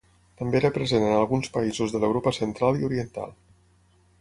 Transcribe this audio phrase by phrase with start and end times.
[0.39, 3.37] També era present en alguns països de l'Europa Central i Oriental.